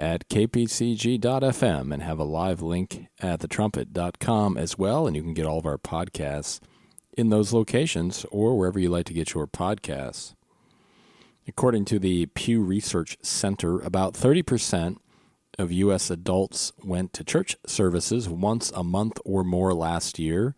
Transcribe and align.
at 0.00 0.26
kpcg.fm 0.28 1.92
and 1.92 2.02
have 2.02 2.18
a 2.18 2.24
live 2.24 2.62
link 2.62 3.06
at 3.20 3.40
thetrumpet.com 3.40 4.56
as 4.56 4.78
well. 4.78 5.06
And 5.06 5.14
you 5.14 5.22
can 5.22 5.34
get 5.34 5.44
all 5.44 5.58
of 5.58 5.66
our 5.66 5.76
podcasts 5.76 6.58
in 7.16 7.28
those 7.28 7.52
locations 7.52 8.24
or 8.30 8.56
wherever 8.56 8.80
you 8.80 8.88
like 8.88 9.04
to 9.06 9.12
get 9.12 9.34
your 9.34 9.46
podcasts. 9.46 10.34
According 11.46 11.84
to 11.86 11.98
the 11.98 12.26
Pew 12.26 12.62
Research 12.62 13.18
Center, 13.20 13.78
about 13.80 14.14
30% 14.14 14.96
of 15.58 15.70
U.S. 15.70 16.10
adults 16.10 16.72
went 16.82 17.12
to 17.12 17.24
church 17.24 17.56
services 17.66 18.26
once 18.26 18.70
a 18.70 18.82
month 18.82 19.18
or 19.26 19.44
more 19.44 19.74
last 19.74 20.18
year. 20.18 20.54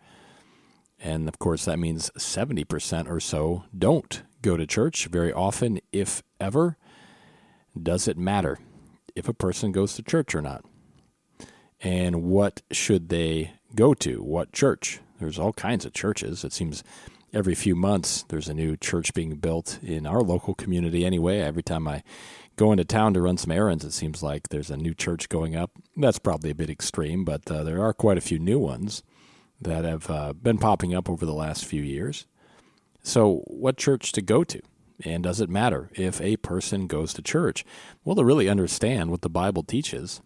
And 1.00 1.28
of 1.28 1.40
course, 1.40 1.64
that 1.64 1.80
means 1.80 2.10
70% 2.16 3.10
or 3.10 3.18
so 3.18 3.64
don't 3.76 4.22
go 4.40 4.56
to 4.56 4.66
church 4.66 5.06
very 5.06 5.32
often, 5.32 5.80
if 5.90 6.22
ever. 6.38 6.76
Does 7.80 8.06
it 8.06 8.16
matter 8.16 8.58
if 9.14 9.28
a 9.28 9.34
person 9.34 9.72
goes 9.72 9.94
to 9.94 10.02
church 10.02 10.34
or 10.34 10.42
not? 10.42 10.64
And 11.80 12.24
what 12.24 12.62
should 12.70 13.08
they 13.08 13.52
go 13.74 13.94
to? 13.94 14.22
What 14.22 14.52
church? 14.52 15.00
There's 15.18 15.38
all 15.38 15.52
kinds 15.52 15.84
of 15.84 15.92
churches. 15.92 16.44
It 16.44 16.52
seems 16.52 16.84
every 17.32 17.54
few 17.54 17.74
months 17.74 18.24
there's 18.28 18.48
a 18.48 18.54
new 18.54 18.76
church 18.76 19.14
being 19.14 19.36
built 19.36 19.78
in 19.82 20.06
our 20.06 20.20
local 20.20 20.54
community 20.54 21.04
anyway. 21.04 21.40
Every 21.40 21.62
time 21.62 21.88
I 21.88 22.02
go 22.56 22.72
into 22.72 22.84
town 22.84 23.14
to 23.14 23.20
run 23.20 23.38
some 23.38 23.52
errands, 23.52 23.84
it 23.84 23.92
seems 23.92 24.22
like 24.22 24.48
there's 24.48 24.70
a 24.70 24.76
new 24.76 24.94
church 24.94 25.28
going 25.28 25.56
up. 25.56 25.72
That's 25.96 26.18
probably 26.18 26.50
a 26.50 26.54
bit 26.54 26.70
extreme, 26.70 27.24
but 27.24 27.50
uh, 27.50 27.64
there 27.64 27.82
are 27.82 27.92
quite 27.92 28.18
a 28.18 28.22
few 28.22 28.38
new 28.38 28.58
ones 28.58 29.02
that 29.60 29.84
have 29.84 30.10
uh, 30.10 30.32
been 30.32 30.58
popping 30.58 30.94
up 30.94 31.08
over 31.08 31.24
the 31.24 31.32
last 31.32 31.64
few 31.64 31.82
years. 31.82 32.26
So, 33.02 33.42
what 33.46 33.76
church 33.76 34.12
to 34.12 34.22
go 34.22 34.44
to? 34.44 34.60
And 35.04 35.22
does 35.22 35.40
it 35.40 35.50
matter 35.50 35.90
if 35.94 36.20
a 36.20 36.36
person 36.36 36.86
goes 36.86 37.12
to 37.14 37.22
church? 37.22 37.64
Well, 38.04 38.16
to 38.16 38.24
really 38.24 38.48
understand 38.48 39.10
what 39.10 39.22
the 39.22 39.28
Bible 39.28 39.62
teaches 39.62 40.20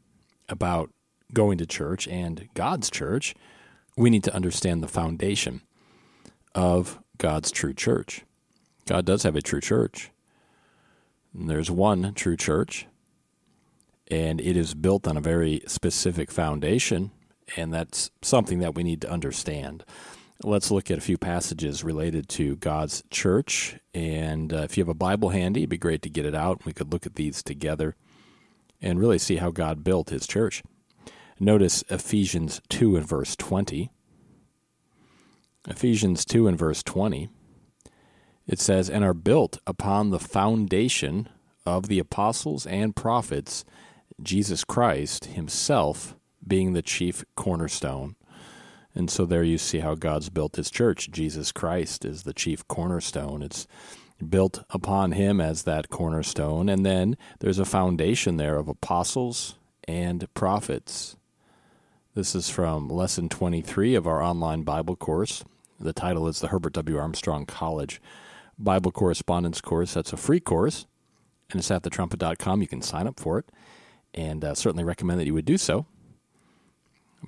about 0.48 0.90
going 1.32 1.58
to 1.58 1.66
church 1.66 2.06
and 2.08 2.48
God's 2.54 2.90
church, 2.90 3.34
we 3.96 4.10
need 4.10 4.24
to 4.24 4.34
understand 4.34 4.82
the 4.82 4.88
foundation 4.88 5.62
of 6.54 6.98
God's 7.18 7.50
true 7.50 7.74
church. 7.74 8.24
God 8.86 9.04
does 9.04 9.22
have 9.22 9.36
a 9.36 9.42
true 9.42 9.60
church. 9.60 10.10
And 11.34 11.48
there's 11.50 11.70
one 11.70 12.14
true 12.14 12.36
church, 12.36 12.86
and 14.08 14.40
it 14.40 14.56
is 14.56 14.74
built 14.74 15.06
on 15.08 15.16
a 15.16 15.20
very 15.20 15.62
specific 15.66 16.30
foundation 16.30 17.10
and 17.56 17.72
that's 17.72 18.10
something 18.22 18.58
that 18.60 18.74
we 18.74 18.82
need 18.82 19.00
to 19.02 19.10
understand. 19.10 19.84
Let's 20.42 20.70
look 20.70 20.90
at 20.90 20.98
a 20.98 21.02
few 21.02 21.16
passages 21.16 21.82
related 21.82 22.28
to 22.30 22.56
God's 22.56 23.02
church. 23.10 23.78
And 23.94 24.52
uh, 24.52 24.58
if 24.58 24.76
you 24.76 24.82
have 24.82 24.88
a 24.88 24.94
Bible 24.94 25.30
handy, 25.30 25.60
it'd 25.60 25.70
be 25.70 25.78
great 25.78 26.02
to 26.02 26.10
get 26.10 26.26
it 26.26 26.34
out. 26.34 26.66
We 26.66 26.74
could 26.74 26.92
look 26.92 27.06
at 27.06 27.14
these 27.14 27.42
together 27.42 27.96
and 28.82 29.00
really 29.00 29.18
see 29.18 29.36
how 29.36 29.50
God 29.50 29.82
built 29.82 30.10
his 30.10 30.26
church. 30.26 30.62
Notice 31.40 31.84
Ephesians 31.88 32.60
2 32.68 32.96
and 32.96 33.06
verse 33.06 33.34
20. 33.34 33.90
Ephesians 35.68 36.24
2 36.26 36.46
and 36.46 36.58
verse 36.58 36.82
20. 36.82 37.30
It 38.46 38.60
says, 38.60 38.90
And 38.90 39.04
are 39.04 39.14
built 39.14 39.58
upon 39.66 40.10
the 40.10 40.20
foundation 40.20 41.30
of 41.64 41.88
the 41.88 41.98
apostles 41.98 42.66
and 42.66 42.94
prophets, 42.94 43.64
Jesus 44.22 44.64
Christ 44.64 45.26
himself 45.26 46.14
being 46.46 46.74
the 46.74 46.82
chief 46.82 47.24
cornerstone. 47.36 48.16
And 48.96 49.10
so 49.10 49.26
there 49.26 49.42
you 49.42 49.58
see 49.58 49.80
how 49.80 49.94
God's 49.94 50.30
built 50.30 50.56
his 50.56 50.70
church. 50.70 51.10
Jesus 51.10 51.52
Christ 51.52 52.04
is 52.04 52.22
the 52.22 52.32
chief 52.32 52.66
cornerstone. 52.66 53.42
It's 53.42 53.66
built 54.26 54.64
upon 54.70 55.12
him 55.12 55.38
as 55.38 55.64
that 55.64 55.90
cornerstone. 55.90 56.70
And 56.70 56.84
then 56.84 57.18
there's 57.40 57.58
a 57.58 57.66
foundation 57.66 58.38
there 58.38 58.56
of 58.56 58.68
apostles 58.68 59.56
and 59.86 60.26
prophets. 60.32 61.16
This 62.14 62.34
is 62.34 62.48
from 62.48 62.88
lesson 62.88 63.28
23 63.28 63.94
of 63.94 64.06
our 64.06 64.22
online 64.22 64.62
Bible 64.62 64.96
course. 64.96 65.44
The 65.78 65.92
title 65.92 66.26
is 66.26 66.40
the 66.40 66.48
Herbert 66.48 66.72
W. 66.72 66.96
Armstrong 66.96 67.44
College 67.44 68.00
Bible 68.58 68.90
Correspondence 68.90 69.60
Course. 69.60 69.92
That's 69.92 70.14
a 70.14 70.16
free 70.16 70.40
course, 70.40 70.86
and 71.50 71.58
it's 71.58 71.70
at 71.70 71.82
thetrumpet.com. 71.82 72.62
You 72.62 72.68
can 72.68 72.80
sign 72.80 73.06
up 73.06 73.20
for 73.20 73.38
it, 73.38 73.52
and 74.14 74.42
uh, 74.42 74.54
certainly 74.54 74.84
recommend 74.84 75.20
that 75.20 75.26
you 75.26 75.34
would 75.34 75.44
do 75.44 75.58
so. 75.58 75.84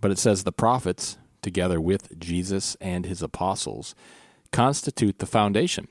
But 0.01 0.11
it 0.11 0.19
says 0.19 0.45
the 0.45 0.53
prophets, 0.53 1.19
together 1.43 1.81
with 1.81 2.19
Jesus 2.19 2.77
and 2.81 3.07
his 3.07 3.23
apostles, 3.23 3.95
constitute 4.53 5.19
the 5.19 5.27
foundation 5.27 5.89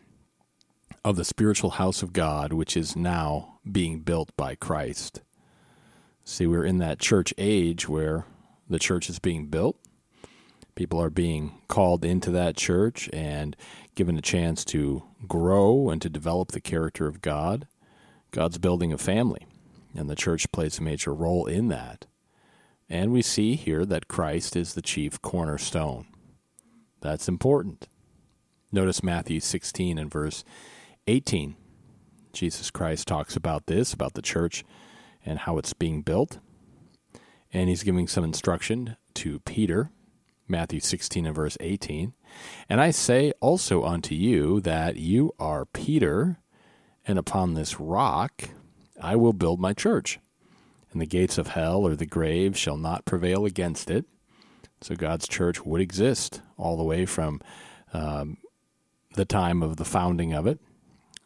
of 1.03 1.15
the 1.15 1.25
spiritual 1.25 1.71
house 1.71 2.01
of 2.03 2.13
God, 2.13 2.51
which 2.53 2.75
is 2.75 2.95
now 2.95 3.59
being 3.69 3.99
built 4.01 4.35
by 4.35 4.55
Christ. 4.55 5.21
See, 6.23 6.45
we're 6.45 6.65
in 6.65 6.79
that 6.79 6.99
church 6.99 7.33
age 7.37 7.87
where 7.87 8.25
the 8.69 8.79
church 8.79 9.09
is 9.09 9.19
being 9.19 9.47
built. 9.47 9.77
People 10.75 11.01
are 11.01 11.09
being 11.09 11.53
called 11.67 12.03
into 12.03 12.29
that 12.31 12.57
church 12.57 13.09
and 13.13 13.55
given 13.95 14.17
a 14.17 14.21
chance 14.21 14.65
to 14.65 15.03
grow 15.27 15.89
and 15.89 16.01
to 16.01 16.09
develop 16.09 16.51
the 16.51 16.61
character 16.61 17.07
of 17.07 17.21
God. 17.21 17.67
God's 18.31 18.57
building 18.57 18.91
a 18.91 18.97
family, 18.97 19.47
and 19.95 20.09
the 20.09 20.15
church 20.15 20.51
plays 20.51 20.77
a 20.77 20.83
major 20.83 21.13
role 21.13 21.45
in 21.45 21.69
that. 21.69 22.05
And 22.89 23.11
we 23.11 23.21
see 23.21 23.55
here 23.55 23.85
that 23.85 24.07
Christ 24.07 24.55
is 24.55 24.73
the 24.73 24.81
chief 24.81 25.21
cornerstone. 25.21 26.07
That's 27.01 27.27
important. 27.27 27.87
Notice 28.71 29.03
Matthew 29.03 29.39
16 29.39 29.97
and 29.97 30.11
verse 30.11 30.43
18. 31.07 31.55
Jesus 32.33 32.71
Christ 32.71 33.07
talks 33.07 33.35
about 33.35 33.65
this, 33.65 33.93
about 33.93 34.13
the 34.13 34.21
church 34.21 34.63
and 35.25 35.39
how 35.39 35.57
it's 35.57 35.73
being 35.73 36.01
built. 36.01 36.39
And 37.51 37.69
he's 37.69 37.83
giving 37.83 38.07
some 38.07 38.23
instruction 38.23 38.97
to 39.15 39.39
Peter, 39.39 39.89
Matthew 40.47 40.79
16 40.79 41.25
and 41.25 41.35
verse 41.35 41.57
18. 41.59 42.13
And 42.69 42.79
I 42.79 42.91
say 42.91 43.33
also 43.41 43.83
unto 43.83 44.15
you 44.15 44.61
that 44.61 44.97
you 44.97 45.33
are 45.39 45.65
Peter, 45.65 46.39
and 47.05 47.17
upon 47.17 47.53
this 47.53 47.79
rock 47.79 48.49
I 49.01 49.15
will 49.15 49.33
build 49.33 49.59
my 49.59 49.73
church 49.73 50.19
and 50.97 51.01
the 51.03 51.05
gates 51.05 51.37
of 51.37 51.49
hell 51.49 51.85
or 51.85 51.95
the 51.95 52.07
grave 52.07 52.57
shall 52.57 52.75
not 52.75 53.05
prevail 53.05 53.45
against 53.45 53.91
it. 53.91 54.05
So 54.81 54.95
God's 54.95 55.27
church 55.27 55.63
would 55.63 55.79
exist 55.79 56.41
all 56.57 56.75
the 56.75 56.83
way 56.83 57.05
from 57.05 57.39
um, 57.93 58.37
the 59.13 59.23
time 59.23 59.61
of 59.61 59.77
the 59.77 59.85
founding 59.85 60.33
of 60.33 60.47
it 60.47 60.59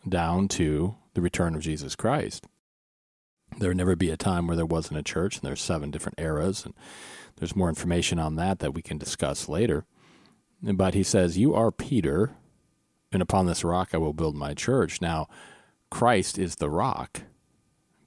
down 0.09 0.49
to 0.49 0.97
the 1.13 1.21
return 1.21 1.55
of 1.55 1.61
Jesus 1.61 1.95
Christ. 1.95 2.47
There 3.59 3.69
would 3.69 3.77
never 3.77 3.95
be 3.95 4.09
a 4.09 4.17
time 4.17 4.45
where 4.45 4.57
there 4.57 4.65
wasn't 4.65 4.99
a 4.99 5.03
church, 5.03 5.37
and 5.37 5.43
there's 5.43 5.61
seven 5.61 5.89
different 5.89 6.19
eras, 6.19 6.65
and 6.65 6.73
there's 7.37 7.55
more 7.55 7.69
information 7.69 8.19
on 8.19 8.35
that 8.35 8.59
that 8.59 8.73
we 8.73 8.81
can 8.81 8.97
discuss 8.97 9.47
later. 9.47 9.85
But 10.61 10.95
he 10.95 11.03
says, 11.03 11.37
You 11.37 11.53
are 11.53 11.71
Peter, 11.71 12.35
and 13.09 13.21
upon 13.21 13.45
this 13.45 13.63
rock 13.63 13.91
I 13.93 13.99
will 13.99 14.11
build 14.11 14.35
my 14.35 14.53
church. 14.53 14.99
Now, 14.99 15.29
Christ 15.89 16.37
is 16.37 16.55
the 16.55 16.69
rock. 16.69 17.21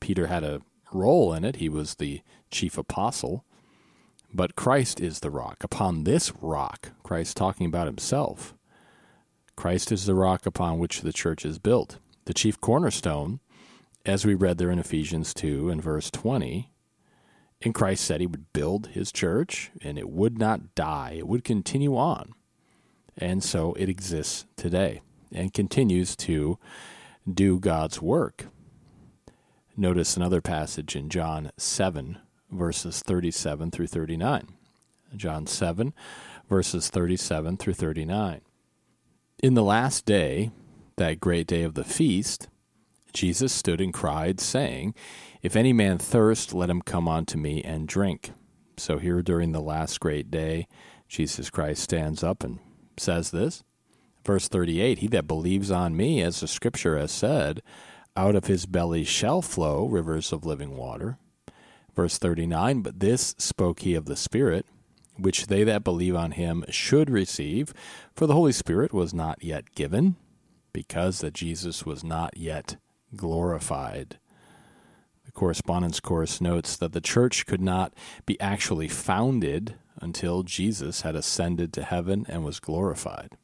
Peter 0.01 0.27
had 0.27 0.45
a 0.45 0.61
role 0.95 1.33
in 1.33 1.45
it. 1.45 1.57
He 1.57 1.69
was 1.69 1.97
the 1.97 2.23
chief 2.51 2.79
apostle. 2.79 3.45
But 4.33 4.57
Christ 4.57 5.01
is 5.01 5.21
the 5.21 5.31
rock. 5.31 5.63
Upon 5.63 6.05
this 6.05 6.33
rock, 6.41 6.91
Christ 7.03 7.37
talking 7.37 7.67
about 7.67 7.87
himself, 7.87 8.55
Christ 9.57 9.93
is 9.93 10.07
the 10.07 10.15
rock 10.15 10.47
upon 10.47 10.79
which 10.79 11.03
the 11.03 11.13
church 11.13 11.45
is 11.45 11.59
built. 11.59 11.99
The 12.25 12.35
chief 12.35 12.61
cornerstone, 12.61 13.39
as 14.05 14.27
we 14.27 14.35
read 14.35 14.59
there 14.59 14.71
in 14.71 14.79
Ephesians 14.81 15.33
2 15.35 15.71
and 15.71 15.83
verse 15.83 16.11
20, 16.11 16.71
and 17.63 17.75
Christ 17.75 18.05
said 18.05 18.21
he 18.21 18.27
would 18.27 18.53
build 18.53 18.89
his 18.89 19.13
church 19.13 19.71
and 19.81 19.99
it 19.99 20.09
would 20.09 20.39
not 20.39 20.75
die, 20.75 21.15
it 21.19 21.29
would 21.29 21.45
continue 21.45 21.97
on. 21.97 22.33
And 23.17 23.43
so 23.45 23.73
it 23.75 23.89
exists 23.89 24.47
today 24.57 25.01
and 25.33 25.55
continues 25.55 26.17
to 26.17 26.59
do 27.33 27.61
God's 27.61 28.03
work. 28.03 28.47
Notice 29.77 30.17
another 30.17 30.41
passage 30.41 30.95
in 30.95 31.09
John 31.09 31.51
7, 31.57 32.19
verses 32.49 33.01
37 33.01 33.73
through 33.73 33.89
39. 33.89 34.55
John 35.17 35.49
7, 35.49 35.93
verses 36.49 36.91
37 36.91 37.57
through 37.57 37.75
39. 37.75 38.43
In 39.43 39.55
the 39.55 39.65
last 39.65 40.07
day, 40.07 40.53
that 40.97 41.19
great 41.19 41.49
day 41.49 41.65
of 41.65 41.75
the 41.75 41.83
feast, 41.83 42.49
Jesus 43.13 43.53
stood 43.53 43.81
and 43.81 43.93
cried, 43.93 44.39
saying, 44.39 44.95
If 45.43 45.57
any 45.57 45.73
man 45.73 45.99
thirst, 45.99 46.55
let 46.55 46.71
him 46.71 46.81
come 46.81 47.09
unto 47.09 47.37
me 47.37 47.61
and 47.61 47.89
drink. 47.89 48.31
So 48.77 48.99
here 48.99 49.23
during 49.23 49.51
the 49.51 49.61
last 49.61 49.99
great 49.99 50.31
day, 50.31 50.69
Jesus 51.09 51.51
Christ 51.51 51.83
stands 51.83 52.23
up 52.23 52.45
and 52.45 52.61
says 52.97 53.33
this. 53.33 53.65
Verse 54.25 54.47
38 54.47 54.99
He 54.99 55.09
that 55.09 55.27
believes 55.27 55.73
on 55.73 55.97
me, 55.97 56.23
as 56.23 56.39
the 56.39 56.47
scripture 56.47 56.97
has 56.97 57.11
said, 57.11 57.61
out 58.17 58.37
of 58.37 58.47
his 58.47 58.67
belly 58.67 59.05
shall 59.05 59.43
flow 59.43 59.87
rivers 59.87 60.33
of 60.33 60.45
living 60.45 60.77
water. 60.77 61.19
Verse 61.95 62.19
39 62.19 62.83
But 62.83 63.01
this 63.01 63.35
spoke 63.39 63.81
he 63.81 63.95
of 63.95 64.07
the 64.07 64.17
Spirit, 64.17 64.67
which 65.17 65.47
they 65.47 65.65
that 65.65 65.85
believe 65.85 66.17
on 66.17 66.33
him 66.33 66.65
should 66.69 67.11
receive, 67.11 67.73
for 68.15 68.27
the 68.27 68.35
Holy 68.35 68.53
Spirit 68.53 68.93
was 68.93 69.15
not 69.15 69.43
yet 69.43 69.75
given, 69.75 70.17
because 70.73 71.21
that 71.21 71.35
Jesus 71.35 71.87
was 71.87 72.03
not 72.03 72.37
yet 72.37 72.77
glorified. 73.17 74.19
The 75.25 75.33
correspondence 75.33 76.01
course 76.01 76.41
notes 76.41 76.77
that 76.77 76.93
the 76.93 77.01
church 77.01 77.47
could 77.47 77.61
not 77.61 77.95
be 78.27 78.41
actually 78.41 78.89
founded 78.89 79.77
until 80.01 80.43
Jesus 80.43 81.03
had 81.03 81.15
ascended 81.15 81.73
to 81.73 81.85
heaven 81.85 82.27
and 82.29 82.45
was 82.45 82.61
glorified. 82.61 83.37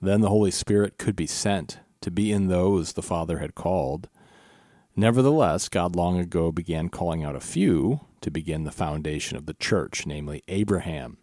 Then 0.00 0.20
the 0.20 0.28
Holy 0.28 0.50
Spirit 0.50 0.98
could 0.98 1.16
be 1.16 1.26
sent 1.26 1.80
to 2.00 2.10
be 2.10 2.32
in 2.32 2.48
those 2.48 2.92
the 2.92 3.02
Father 3.02 3.38
had 3.38 3.54
called. 3.54 4.08
Nevertheless, 4.96 5.68
God 5.68 5.94
long 5.94 6.18
ago 6.18 6.50
began 6.50 6.88
calling 6.88 7.24
out 7.24 7.36
a 7.36 7.40
few 7.40 8.00
to 8.20 8.30
begin 8.30 8.64
the 8.64 8.72
foundation 8.72 9.36
of 9.36 9.46
the 9.46 9.54
church, 9.54 10.06
namely 10.06 10.42
Abraham 10.48 11.18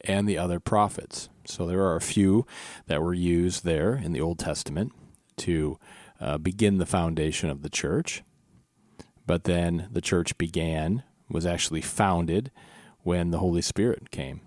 and 0.00 0.28
the 0.28 0.38
other 0.38 0.60
prophets. 0.60 1.28
So 1.46 1.66
there 1.66 1.82
are 1.82 1.96
a 1.96 2.00
few 2.00 2.46
that 2.86 3.02
were 3.02 3.14
used 3.14 3.64
there 3.64 3.94
in 3.94 4.12
the 4.12 4.20
Old 4.20 4.38
Testament 4.38 4.92
to 5.38 5.78
uh, 6.20 6.38
begin 6.38 6.78
the 6.78 6.86
foundation 6.86 7.50
of 7.50 7.62
the 7.62 7.68
church. 7.68 8.22
But 9.26 9.44
then 9.44 9.88
the 9.90 10.00
church 10.00 10.36
began, 10.38 11.02
was 11.28 11.46
actually 11.46 11.80
founded 11.80 12.50
when 13.02 13.30
the 13.30 13.38
Holy 13.38 13.62
Spirit 13.62 14.10
came. 14.10 14.40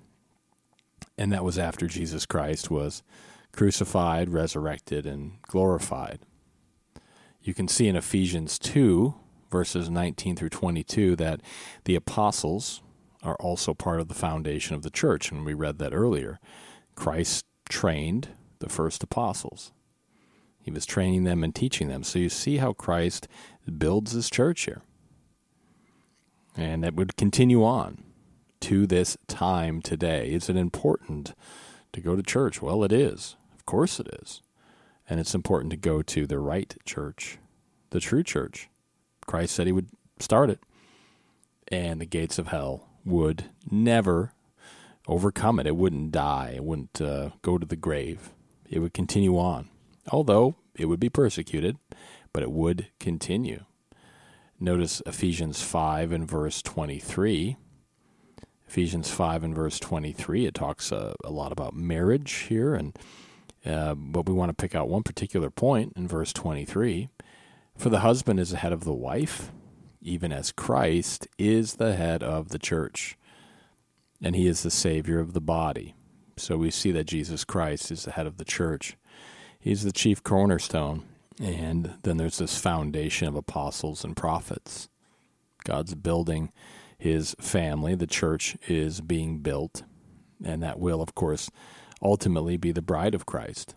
And 1.18 1.32
that 1.32 1.44
was 1.44 1.58
after 1.58 1.88
Jesus 1.88 2.26
Christ 2.26 2.70
was 2.70 3.04
crucified, 3.58 4.30
resurrected, 4.30 5.08
and 5.08 5.42
glorified. 5.42 6.20
You 7.42 7.56
can 7.56 7.68
see 7.68 7.88
in 7.88 7.96
Ephesians 7.96 8.60
2, 8.60 9.16
verses 9.50 9.90
19 9.90 10.36
through 10.36 10.50
22, 10.50 11.16
that 11.16 11.42
the 11.86 11.96
apostles 11.96 12.84
are 13.24 13.36
also 13.38 13.74
part 13.74 14.00
of 14.00 14.10
the 14.10 14.14
foundation 14.14 14.76
of 14.76 14.84
the 14.84 14.92
church. 14.92 15.32
And 15.32 15.44
we 15.44 15.56
read 15.56 15.80
that 15.80 15.92
earlier. 15.92 16.40
Christ 16.94 17.46
trained 17.68 18.30
the 18.60 18.70
first 18.70 19.02
apostles. 19.02 19.72
He 20.62 20.70
was 20.70 20.86
training 20.86 21.24
them 21.24 21.44
and 21.44 21.56
teaching 21.56 21.88
them. 21.88 22.04
So 22.04 22.20
you 22.20 22.30
see 22.30 22.58
how 22.58 22.74
Christ 22.74 23.28
builds 23.80 24.12
his 24.12 24.30
church 24.30 24.66
here. 24.66 24.84
And 26.56 26.86
it 26.86 26.94
would 26.94 27.18
continue 27.18 27.64
on 27.64 28.04
to 28.60 28.86
this 28.86 29.18
time 29.28 29.82
today. 29.82 30.30
Is 30.30 30.48
it 30.48 30.56
important 30.56 31.34
to 31.94 32.02
go 32.02 32.16
to 32.16 32.22
church? 32.22 32.62
Well, 32.62 32.84
it 32.84 32.92
is. 32.92 33.36
Course 33.68 34.00
it 34.00 34.08
is. 34.24 34.42
And 35.08 35.20
it's 35.20 35.36
important 35.36 35.70
to 35.70 35.78
go 35.78 36.02
to 36.02 36.26
the 36.26 36.40
right 36.40 36.76
church, 36.86 37.38
the 37.92 38.00
true 38.00 38.24
church. 38.24 38.68
Christ 39.28 39.54
said 39.54 39.68
he 39.68 39.74
would 39.74 39.90
start 40.20 40.50
it. 40.50 40.60
And 41.68 42.02
the 42.02 42.06
gates 42.06 42.40
of 42.40 42.48
hell 42.48 42.90
would 43.06 43.46
never 43.70 44.34
overcome 45.08 45.60
it. 45.60 45.68
It 45.68 45.76
wouldn't 45.76 46.12
die. 46.12 46.54
It 46.56 46.64
wouldn't 46.64 47.00
uh, 47.00 47.30
go 47.44 47.60
to 47.60 47.66
the 47.68 47.76
grave. 47.76 48.32
It 48.68 48.80
would 48.80 48.96
continue 48.96 49.38
on 49.38 49.70
although 50.10 50.56
it 50.76 50.86
would 50.86 51.00
be 51.00 51.10
persecuted, 51.10 51.78
but 52.34 52.44
it 52.44 52.52
would 52.52 52.88
continue. 53.00 53.66
Notice 54.60 55.02
Ephesians 55.06 55.62
5 55.62 56.12
and 56.12 56.28
verse 56.28 56.62
23. 56.62 57.58
Ephesians 58.68 59.10
5 59.10 59.44
and 59.44 59.56
verse 59.56 59.80
23, 59.80 60.46
it 60.46 60.54
talks 60.54 60.92
uh, 60.92 61.14
a 61.24 61.32
lot 61.32 61.52
about 61.52 61.74
marriage 61.74 62.32
here, 62.50 62.76
and 62.76 62.98
uh, 63.68 63.96
but 63.96 64.28
we 64.28 64.34
want 64.34 64.50
to 64.50 64.62
pick 64.62 64.76
out 64.76 64.90
one 64.90 65.04
particular 65.04 65.50
point 65.50 65.94
in 65.96 66.08
verse 66.08 66.32
23. 66.34 67.10
For 67.76 67.90
the 67.90 68.00
husband 68.00 68.40
is 68.40 68.52
the 68.52 68.58
head 68.58 68.74
of 68.74 68.84
the 68.84 68.94
wife, 68.94 69.52
even 70.02 70.32
as 70.32 70.52
Christ 70.52 71.28
is 71.38 71.76
the 71.76 71.96
head 71.96 72.24
of 72.24 72.50
the 72.50 72.60
church, 72.60 73.18
and 74.22 74.36
he 74.36 74.48
is 74.48 74.64
the 74.64 74.72
Savior 74.72 75.20
of 75.20 75.34
the 75.34 75.42
body. 75.42 75.94
So 76.38 76.58
we 76.58 76.72
see 76.72 76.92
that 76.92 77.06
Jesus 77.06 77.44
Christ 77.44 77.92
is 77.92 78.06
the 78.06 78.12
head 78.12 78.28
of 78.28 78.38
the 78.38 78.46
church. 78.46 78.96
He's 79.60 79.84
the 79.84 79.92
chief 79.92 80.24
cornerstone. 80.24 81.04
And 81.40 81.96
then 82.04 82.18
there's 82.18 82.38
this 82.38 82.60
foundation 82.60 83.28
of 83.28 83.36
apostles 83.36 84.04
and 84.04 84.16
prophets. 84.16 84.90
God's 85.66 85.94
building 85.94 86.52
his 86.98 87.36
family. 87.40 87.96
The 87.96 88.08
church 88.08 88.58
is 88.68 89.02
being 89.02 89.40
built. 89.40 89.84
And 90.44 90.64
that 90.64 90.80
will, 90.80 91.02
of 91.02 91.16
course, 91.16 91.50
ultimately 92.02 92.58
be 92.58 92.72
the 92.72 92.82
bride 92.82 93.16
of 93.16 93.26
Christ 93.26 93.76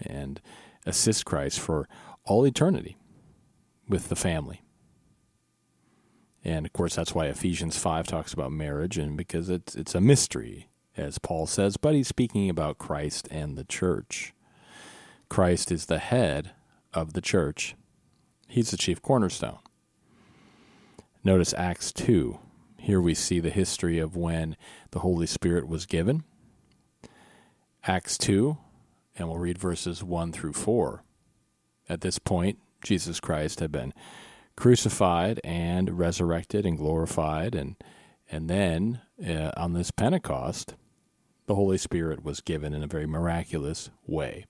and 0.00 0.40
assist 0.86 1.24
Christ 1.24 1.60
for 1.60 1.88
all 2.24 2.46
eternity 2.46 2.96
with 3.88 4.08
the 4.08 4.16
family. 4.16 4.62
And 6.44 6.66
of 6.66 6.72
course, 6.72 6.94
that's 6.96 7.14
why 7.14 7.26
Ephesians 7.26 7.78
5 7.78 8.06
talks 8.06 8.32
about 8.32 8.52
marriage, 8.52 8.96
and 8.96 9.16
because 9.16 9.50
it's, 9.50 9.74
it's 9.74 9.94
a 9.94 10.00
mystery, 10.00 10.68
as 10.96 11.18
Paul 11.18 11.46
says, 11.46 11.76
but 11.76 11.94
he's 11.94 12.08
speaking 12.08 12.48
about 12.48 12.78
Christ 12.78 13.28
and 13.30 13.56
the 13.56 13.64
church. 13.64 14.32
Christ 15.28 15.70
is 15.72 15.86
the 15.86 15.98
head 15.98 16.52
of 16.94 17.12
the 17.12 17.20
church. 17.20 17.74
He's 18.46 18.70
the 18.70 18.76
chief 18.76 19.02
cornerstone. 19.02 19.58
Notice 21.22 21.52
Acts 21.54 21.92
2. 21.92 22.38
Here 22.78 23.00
we 23.00 23.12
see 23.12 23.40
the 23.40 23.50
history 23.50 23.98
of 23.98 24.16
when 24.16 24.56
the 24.92 25.00
Holy 25.00 25.26
Spirit 25.26 25.68
was 25.68 25.84
given. 25.84 26.24
Acts 27.84 28.18
2, 28.18 28.58
and 29.16 29.28
we'll 29.28 29.38
read 29.38 29.58
verses 29.58 30.02
1 30.02 30.32
through 30.32 30.52
4. 30.52 31.02
At 31.88 32.00
this 32.00 32.18
point, 32.18 32.58
Jesus 32.82 33.20
Christ 33.20 33.60
had 33.60 33.72
been 33.72 33.94
crucified 34.56 35.40
and 35.44 35.98
resurrected 35.98 36.66
and 36.66 36.76
glorified, 36.76 37.54
and, 37.54 37.76
and 38.30 38.50
then 38.50 39.00
uh, 39.26 39.52
on 39.56 39.72
this 39.72 39.90
Pentecost, 39.90 40.74
the 41.46 41.54
Holy 41.54 41.78
Spirit 41.78 42.22
was 42.24 42.40
given 42.40 42.74
in 42.74 42.82
a 42.82 42.88
very 42.88 43.06
miraculous 43.06 43.90
way. 44.06 44.44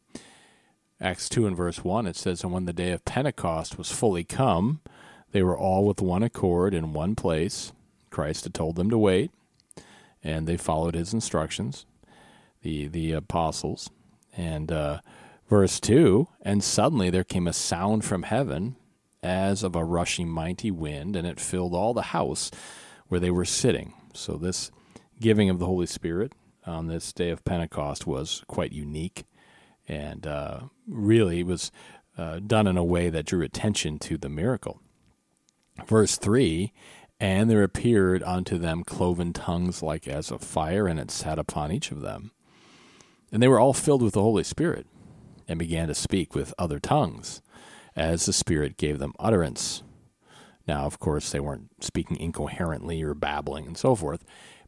Acts 1.01 1.29
2 1.29 1.47
and 1.47 1.57
verse 1.57 1.85
1, 1.85 2.07
it 2.07 2.17
says, 2.17 2.43
And 2.43 2.53
when 2.53 2.65
the 2.65 2.73
day 2.73 2.91
of 2.91 3.05
Pentecost 3.05 3.79
was 3.79 3.93
fully 3.93 4.25
come, 4.25 4.81
they 5.31 5.43
were 5.43 5.57
all 5.57 5.85
with 5.85 6.01
one 6.01 6.25
accord 6.25 6.75
in 6.75 6.93
one 6.93 7.15
place. 7.15 7.73
Christ 8.11 8.45
had 8.45 8.55
told 8.55 8.77
them 8.77 8.91
to 8.91 8.99
wait, 8.99 9.31
and 10.25 10.49
they 10.49 10.57
followed 10.57 10.95
his 10.95 11.15
instructions, 11.15 11.87
the, 12.69 12.89
the 12.89 13.13
apostles. 13.13 13.91
And 14.37 14.71
uh, 14.71 15.01
verse 15.49 15.81
2 15.81 16.29
And 16.43 16.63
suddenly 16.63 17.11
there 17.11 17.25
came 17.25 17.47
a 17.47 17.53
sound 17.53 18.05
from 18.05 18.25
heaven 18.25 18.77
as 19.23 19.63
of 19.63 19.75
a 19.75 19.85
rushing 19.85 20.29
mighty 20.29 20.71
wind, 20.71 21.17
and 21.17 21.27
it 21.27 21.41
filled 21.41 21.75
all 21.75 21.95
the 21.95 22.03
house 22.03 22.51
where 23.09 23.21
they 23.21 23.31
were 23.31 23.45
sitting. 23.45 23.95
So, 24.15 24.37
this 24.37 24.71
giving 25.21 25.51
of 25.51 25.59
the 25.59 25.67
Holy 25.67 25.87
Spirit 25.87 26.33
on 26.67 26.87
this 26.87 27.13
day 27.13 27.31
of 27.31 27.45
Pentecost 27.45 28.07
was 28.07 28.45
quite 28.47 28.73
unique 28.73 29.25
and 29.89 30.27
uh, 30.27 30.61
really 30.87 31.43
was 31.43 31.73
uh, 32.17 32.41
done 32.41 32.67
in 32.67 32.77
a 32.77 32.85
way 32.85 33.09
that 33.09 33.27
drew 33.27 33.43
attention 33.43 33.99
to 33.99 34.19
the 34.19 34.29
miracle. 34.29 34.81
Verse 35.87 36.17
3 36.17 36.73
And 37.19 37.51
there 37.51 37.63
appeared 37.63 38.23
unto 38.23 38.59
them 38.59 38.85
cloven 38.85 39.33
tongues 39.33 39.83
like 39.83 40.07
as 40.07 40.31
of 40.31 40.43
fire, 40.43 40.87
and 40.87 41.01
it 41.01 41.11
sat 41.11 41.39
upon 41.39 41.73
each 41.73 41.91
of 41.91 42.03
them. 42.03 42.33
And 43.33 43.43
they 43.43 43.49
were 43.49 43.61
all 43.61 43.75
filled 43.75 44.03
with 44.03 44.15
the 44.15 44.23
Holy 44.23 44.45
Spirit, 44.45 44.87
and 45.47 45.59
began 45.59 45.89
to 45.89 45.95
speak 45.95 46.35
with 46.35 46.55
other 46.59 46.79
tongues, 46.79 47.43
as 47.97 48.27
the 48.27 48.33
Spirit 48.33 48.77
gave 48.77 48.99
them 48.99 49.15
utterance. 49.19 49.83
Now, 50.67 50.85
of 50.85 50.99
course, 50.99 51.31
they 51.31 51.41
weren't 51.41 51.71
speaking 51.83 52.19
incoherently 52.19 53.03
or 53.03 53.15
babbling 53.15 53.67
and 53.67 53.77
so 53.77 53.95
forth, 53.95 54.25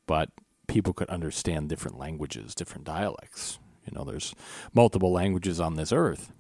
but 0.07 0.31
people 0.67 0.93
could 0.93 1.11
understand 1.11 1.69
different 1.69 1.99
languages, 1.99 2.55
different 2.55 2.85
dialects. 2.85 3.59
You 3.87 3.93
know, 3.99 4.05
there's 4.05 4.35
multiple 4.73 5.13
languages 5.13 5.61
on 5.61 5.77
this 5.77 5.93
earth. 5.93 6.33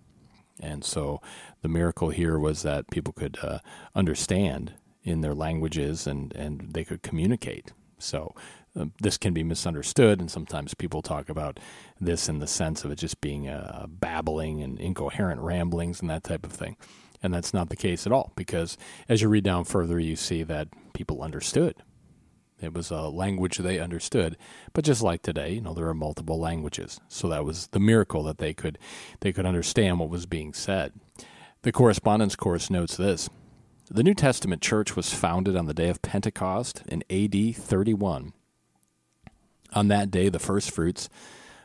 And 0.61 0.85
so 0.85 1.21
the 1.63 1.69
miracle 1.69 2.11
here 2.11 2.39
was 2.39 2.63
that 2.63 2.91
people 2.91 3.13
could 3.13 3.39
uh, 3.43 3.59
understand 3.95 4.75
in 5.03 5.21
their 5.21 5.35
languages 5.35 6.07
and, 6.07 6.35
and 6.35 6.73
they 6.73 6.85
could 6.85 7.03
communicate. 7.03 7.73
So 7.99 8.35
uh, 8.79 8.87
this 9.01 9.19
can 9.19 9.35
be 9.35 9.43
misunderstood, 9.43 10.21
and 10.21 10.31
sometimes 10.31 10.75
people 10.75 11.03
talk 11.03 11.29
about 11.29 11.59
this 12.01 12.29
in 12.29 12.39
the 12.39 12.47
sense 12.47 12.85
of 12.85 12.91
it 12.91 12.97
just 12.97 13.21
being 13.21 13.49
uh, 13.49 13.87
babbling 13.89 14.63
and 14.63 14.79
incoherent 14.79 15.41
ramblings 15.41 16.01
and 16.01 16.11
that 16.11 16.25
type 16.25 16.45
of 16.45 16.53
thing. 16.53 16.77
And 17.23 17.35
that's 17.35 17.53
not 17.53 17.69
the 17.69 17.77
case 17.77 18.07
at 18.07 18.13
all, 18.13 18.33
because 18.37 18.79
as 19.09 19.23
you 19.23 19.29
read 19.29 19.45
down 19.45 19.65
further, 19.65 19.99
you 19.99 20.17
see 20.17 20.43
that 20.45 20.69
people 20.95 21.23
understood 21.23 21.83
it 22.63 22.75
was 22.75 22.91
a 22.91 23.03
language 23.03 23.59
they 23.59 23.79
understood. 23.79 24.37
But 24.73 24.85
just 24.85 25.03
like 25.03 25.23
today, 25.23 25.55
you 25.55 25.61
know, 25.61 25.75
there 25.75 25.89
are 25.89 25.95
multiple 25.95 26.39
languages. 26.39 27.01
So 27.09 27.29
that 27.29 27.45
was 27.45 27.69
the 27.69 27.81
miracle 27.81 28.23
that 28.25 28.39
they 28.39 28.55
could 28.55 28.79
they 29.21 29.33
could 29.33 29.47
understand 29.47 29.99
what 29.99 30.11
was 30.11 30.27
being 30.27 30.53
said. 30.53 30.93
The 31.63 31.73
correspondence 31.73 32.37
course 32.37 32.71
notes 32.71 32.97
this 32.97 33.29
The 33.91 34.03
New 34.03 34.15
Testament 34.15 34.63
church 34.63 34.97
was 34.97 35.13
founded 35.13 35.57
on 35.57 35.67
the 35.67 35.75
day 35.75 35.89
of 35.89 36.03
Pentecost 36.03 36.83
in 36.89 37.03
AD 37.11 37.57
31. 37.57 38.33
On 39.73 39.89
that 39.89 40.11
day, 40.11 40.29
the 40.29 40.39
first 40.39 40.71
fruits 40.71 41.09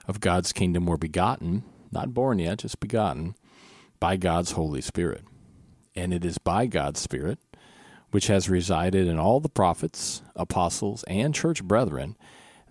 of 0.07 0.19
God's 0.19 0.53
kingdom 0.53 0.85
were 0.85 0.97
begotten, 0.97 1.63
not 1.91 2.13
born 2.13 2.39
yet, 2.39 2.59
just 2.59 2.79
begotten, 2.79 3.35
by 3.99 4.17
God's 4.17 4.51
Holy 4.51 4.81
Spirit. 4.81 5.23
And 5.95 6.13
it 6.13 6.25
is 6.25 6.37
by 6.37 6.67
God's 6.67 6.99
Spirit, 6.99 7.39
which 8.11 8.27
has 8.27 8.49
resided 8.49 9.07
in 9.07 9.17
all 9.17 9.39
the 9.39 9.49
prophets, 9.49 10.21
apostles, 10.35 11.03
and 11.07 11.33
church 11.33 11.63
brethren, 11.63 12.15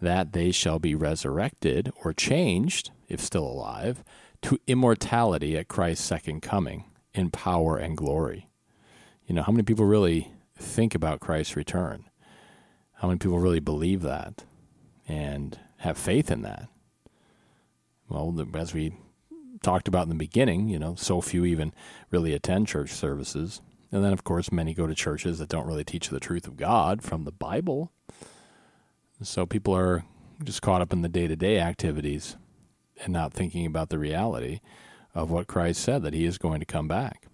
that 0.01 0.33
they 0.33 0.51
shall 0.51 0.79
be 0.79 0.95
resurrected 0.95 1.91
or 2.05 2.13
changed, 2.13 2.91
if 3.09 3.21
still 3.21 3.47
alive, 3.47 4.05
to 4.43 4.61
immortality 4.67 5.57
at 5.57 5.69
Christ's 5.69 6.05
second 6.05 6.43
coming 6.43 6.85
in 7.15 7.31
power 7.31 7.77
and 7.77 7.97
glory. 7.97 8.49
You 9.27 9.35
know, 9.35 9.43
how 9.43 9.53
many 9.53 9.63
people 9.63 9.87
really 9.87 10.33
think 10.57 10.95
about 10.95 11.21
Christ's 11.21 11.57
return? 11.57 12.05
How 12.95 13.09
many 13.09 13.19
people 13.19 13.39
really 13.39 13.61
believe 13.61 14.03
that 14.03 14.45
and 15.09 15.59
have 15.79 15.99
faith 15.99 16.31
in 16.31 16.43
that? 16.43 16.69
Well, 18.09 18.47
as 18.55 18.75
we 18.75 18.97
talked 19.63 19.89
about 19.89 20.05
in 20.05 20.11
the 20.11 20.15
beginning, 20.15 20.69
you 20.69 20.79
know, 20.79 20.95
so 20.95 21.21
few 21.21 21.45
even 21.45 21.73
really 22.11 22.33
attend 22.33 22.69
church 22.69 22.91
services. 22.91 23.61
And 23.91 24.05
then, 24.05 24.13
of 24.13 24.25
course, 24.25 24.53
many 24.53 24.75
go 24.75 24.87
to 24.87 24.95
churches 24.95 25.39
that 25.39 25.49
don't 25.49 25.67
really 25.67 25.85
teach 25.85 26.09
the 26.09 26.21
truth 26.21 26.47
of 26.47 26.57
God 26.57 27.03
from 27.03 27.25
the 27.25 27.33
Bible. 27.33 27.93
So 29.23 29.47
people 29.47 29.75
are 29.75 30.05
just 30.43 30.63
caught 30.63 30.83
up 30.83 30.93
in 30.93 31.03
the 31.03 31.09
day 31.09 31.27
to 31.27 31.37
day 31.37 31.59
activities 31.59 32.37
and 33.03 33.13
not 33.13 33.33
thinking 33.33 33.67
about 33.67 33.89
the 33.89 33.99
reality 33.99 34.61
of 35.15 35.31
what 35.31 35.47
Christ 35.47 35.81
said 35.81 36.03
that 36.03 36.15
he 36.15 36.25
is 36.25 36.39
going 36.39 36.61
to 36.61 36.67
come 36.67 36.89
back. 36.89 37.27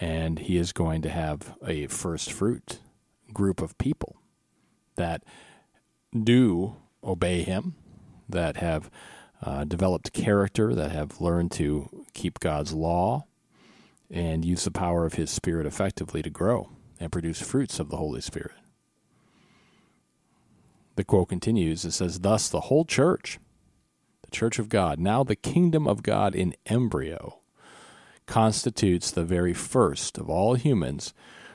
And 0.00 0.40
he 0.40 0.56
is 0.56 0.72
going 0.72 1.02
to 1.02 1.10
have 1.10 1.54
a 1.64 1.86
first 1.86 2.32
fruit 2.32 2.80
group 3.32 3.62
of 3.62 3.78
people 3.78 4.16
that 4.96 5.22
do 6.22 6.76
obey 7.02 7.42
him, 7.42 7.74
that 8.28 8.56
have 8.56 8.90
uh, 9.42 9.64
developed 9.64 10.12
character, 10.12 10.74
that 10.74 10.90
have 10.90 11.20
learned 11.20 11.50
to 11.52 12.04
keep 12.14 12.40
God's 12.40 12.72
law 12.72 13.26
and 14.10 14.44
use 14.44 14.64
the 14.64 14.70
power 14.70 15.04
of 15.04 15.14
his 15.14 15.30
Spirit 15.30 15.66
effectively 15.66 16.22
to 16.22 16.30
grow 16.30 16.70
and 17.00 17.12
produce 17.12 17.42
fruits 17.42 17.78
of 17.78 17.90
the 17.90 17.96
Holy 17.96 18.20
Spirit. 18.20 18.52
The 20.96 21.04
quote 21.04 21.28
continues 21.28 21.84
it 21.84 21.90
says, 21.90 22.20
Thus 22.20 22.48
the 22.48 22.62
whole 22.62 22.84
church, 22.84 23.38
the 24.22 24.30
church 24.30 24.58
of 24.58 24.68
God, 24.68 24.98
now 24.98 25.24
the 25.24 25.36
kingdom 25.36 25.86
of 25.88 26.02
God 26.02 26.34
in 26.34 26.54
embryo, 26.66 27.40
constitutes 28.26 29.10
the 29.10 29.24
very 29.24 29.52
first 29.52 30.16
of 30.16 30.30
all 30.30 30.54
humans 30.54 31.12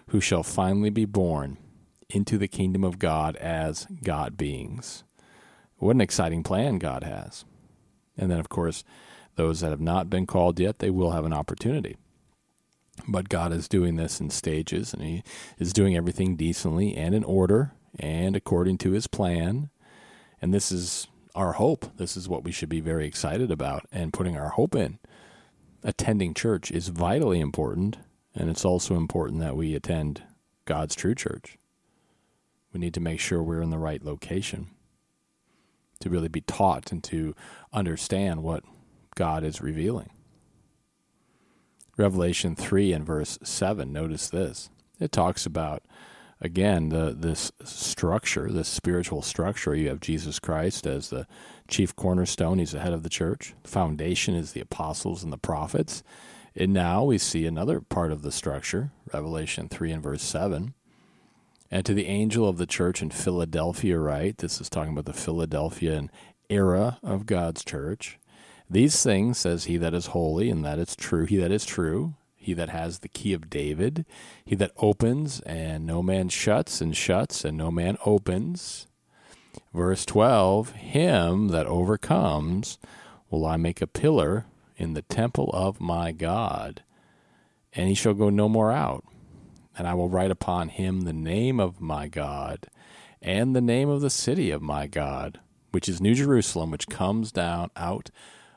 who 0.09 0.21
shall 0.21 0.43
finally 0.43 0.89
be 0.89 1.05
born 1.05 1.57
into 2.09 2.37
the 2.37 2.47
kingdom 2.47 2.83
of 2.83 2.99
God 2.99 3.35
as 3.37 3.87
God 4.03 4.37
beings. 4.37 5.03
What 5.77 5.95
an 5.95 6.01
exciting 6.01 6.43
plan 6.43 6.77
God 6.77 7.03
has. 7.03 7.45
And 8.17 8.29
then, 8.29 8.39
of 8.39 8.49
course, 8.49 8.83
those 9.35 9.61
that 9.61 9.69
have 9.69 9.79
not 9.79 10.09
been 10.09 10.25
called 10.25 10.59
yet, 10.59 10.79
they 10.79 10.89
will 10.89 11.11
have 11.11 11.25
an 11.25 11.33
opportunity. 11.33 11.95
But 13.07 13.29
God 13.29 13.53
is 13.53 13.69
doing 13.69 13.95
this 13.95 14.19
in 14.19 14.29
stages, 14.29 14.93
and 14.93 15.01
He 15.01 15.23
is 15.57 15.71
doing 15.71 15.95
everything 15.95 16.35
decently 16.35 16.95
and 16.95 17.15
in 17.15 17.23
order 17.23 17.73
and 17.97 18.35
according 18.35 18.77
to 18.79 18.91
His 18.91 19.07
plan. 19.07 19.69
And 20.41 20.53
this 20.53 20.71
is 20.71 21.07
our 21.35 21.53
hope. 21.53 21.95
This 21.97 22.17
is 22.17 22.27
what 22.27 22.43
we 22.43 22.51
should 22.51 22.69
be 22.69 22.81
very 22.81 23.05
excited 23.05 23.51
about 23.51 23.85
and 23.91 24.11
putting 24.11 24.35
our 24.35 24.49
hope 24.49 24.75
in. 24.75 24.99
Attending 25.83 26.33
church 26.33 26.71
is 26.71 26.89
vitally 26.89 27.39
important, 27.39 27.97
and 28.35 28.49
it's 28.49 28.65
also 28.65 28.95
important 28.95 29.39
that 29.39 29.55
we 29.55 29.75
attend 29.75 30.23
God's 30.65 30.95
true 30.95 31.15
church. 31.15 31.58
We 32.73 32.79
need 32.79 32.93
to 32.93 32.99
make 32.99 33.19
sure 33.19 33.41
we're 33.41 33.61
in 33.61 33.71
the 33.71 33.77
right 33.77 34.03
location 34.03 34.67
to 35.99 36.09
really 36.09 36.27
be 36.29 36.41
taught 36.41 36.91
and 36.91 37.03
to 37.05 37.35
understand 37.73 38.43
what 38.43 38.63
God 39.15 39.43
is 39.43 39.61
revealing. 39.61 40.09
Revelation 41.97 42.55
3 42.55 42.93
and 42.93 43.05
verse 43.05 43.37
7, 43.43 43.91
notice 43.91 44.29
this. 44.29 44.69
It 44.99 45.11
talks 45.11 45.45
about, 45.45 45.83
again, 46.39 46.89
the, 46.89 47.13
this 47.17 47.51
structure, 47.65 48.49
this 48.49 48.69
spiritual 48.69 49.21
structure. 49.21 49.75
You 49.75 49.89
have 49.89 49.99
Jesus 49.99 50.39
Christ 50.39 50.87
as 50.87 51.09
the 51.09 51.27
chief 51.67 51.93
cornerstone, 51.95 52.59
he's 52.59 52.71
the 52.71 52.79
head 52.79 52.93
of 52.93 53.03
the 53.03 53.09
church. 53.09 53.53
The 53.63 53.69
foundation 53.69 54.35
is 54.35 54.53
the 54.53 54.61
apostles 54.61 55.23
and 55.23 55.33
the 55.33 55.37
prophets. 55.37 56.01
And 56.55 56.73
now 56.73 57.03
we 57.03 57.17
see 57.17 57.45
another 57.45 57.81
part 57.81 58.11
of 58.11 58.21
the 58.21 58.31
structure, 58.31 58.91
Revelation 59.13 59.67
3 59.67 59.91
and 59.91 60.03
verse 60.03 60.23
7. 60.23 60.73
And 61.71 61.85
to 61.85 61.93
the 61.93 62.07
angel 62.07 62.47
of 62.47 62.57
the 62.57 62.65
church 62.65 63.01
in 63.01 63.11
Philadelphia, 63.11 63.99
write, 63.99 64.39
this 64.39 64.59
is 64.59 64.69
talking 64.69 64.93
about 64.93 65.05
the 65.05 65.13
Philadelphian 65.13 66.09
era 66.49 66.97
of 67.03 67.27
God's 67.27 67.63
church. 67.63 68.17
These 68.69 69.01
things 69.03 69.37
says 69.37 69.65
he 69.65 69.77
that 69.77 69.93
is 69.93 70.07
holy, 70.07 70.49
and 70.49 70.65
that 70.65 70.79
is 70.79 70.95
true, 70.95 71.25
he 71.25 71.37
that 71.37 71.51
is 71.51 71.65
true, 71.65 72.15
he 72.35 72.53
that 72.53 72.69
has 72.69 72.99
the 72.99 73.07
key 73.07 73.33
of 73.33 73.49
David, 73.49 74.05
he 74.45 74.55
that 74.55 74.71
opens, 74.77 75.41
and 75.41 75.85
no 75.85 76.01
man 76.01 76.29
shuts, 76.29 76.81
and 76.81 76.95
shuts, 76.95 77.43
and 77.45 77.57
no 77.57 77.69
man 77.69 77.97
opens. 78.05 78.87
Verse 79.73 80.05
12 80.05 80.71
Him 80.71 81.49
that 81.49 81.67
overcomes 81.67 82.79
will 83.29 83.45
I 83.45 83.57
make 83.57 83.81
a 83.81 83.87
pillar 83.87 84.45
in 84.77 84.93
the 84.93 85.03
temple 85.03 85.51
of 85.53 85.79
my 85.79 86.11
God, 86.11 86.81
and 87.73 87.87
he 87.87 87.93
shall 87.93 88.15
go 88.15 88.29
no 88.29 88.49
more 88.49 88.71
out 88.71 89.03
and 89.79 89.87
I 89.87 89.93
will 89.93 90.09
write 90.09 90.29
upon 90.29 90.67
him 90.67 91.01
the 91.01 91.13
name 91.13 91.57
of 91.57 91.79
my 91.79 92.09
God 92.09 92.67
and 93.21 93.55
the 93.55 93.61
name 93.61 93.87
of 93.87 94.01
the 94.01 94.09
city 94.09 94.51
of 94.51 94.61
my 94.61 94.87
God, 94.87 95.39
which 95.71 95.87
is 95.87 96.01
New 96.01 96.13
Jerusalem, 96.13 96.69
which 96.69 96.89
comes 96.89 97.31
down 97.31 97.71
out 97.77 98.11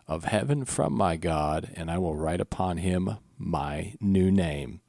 of 0.09 0.25
heaven 0.25 0.64
from 0.64 0.93
my 0.93 1.17
God, 1.17 1.71
and 1.76 1.93
I 1.93 1.99
will 1.99 2.17
write 2.17 2.41
upon 2.41 2.79
him 2.79 3.19
my 3.38 3.95
new 4.00 4.33
name. 4.33 4.81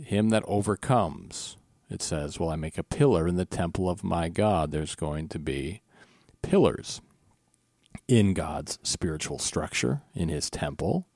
Him 0.00 0.28
that 0.28 0.44
overcomes, 0.46 1.56
it 1.90 2.00
says, 2.00 2.38
will 2.38 2.48
I 2.48 2.56
make 2.56 2.78
a 2.78 2.84
pillar 2.84 3.26
in 3.26 3.34
the 3.34 3.44
temple 3.44 3.90
of 3.90 4.04
my 4.04 4.28
God. 4.28 4.70
There's 4.70 4.94
going 4.94 5.26
to 5.30 5.40
be 5.40 5.82
pillars 6.42 7.00
in 8.06 8.34
God's 8.34 8.78
spiritual 8.84 9.40
structure, 9.40 10.02
in 10.14 10.28
his 10.28 10.48
temple. 10.48 11.08